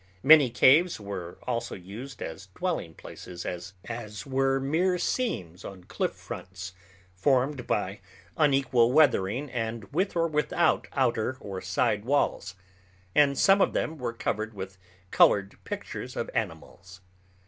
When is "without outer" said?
10.27-11.37